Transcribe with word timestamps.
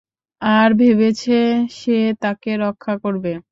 আর 0.41 0.69
ভেবেছে, 0.73 1.37
সে 1.71 1.91
তাকে 2.21 2.51
রক্ষা 2.57 2.93
করবে। 3.03 3.31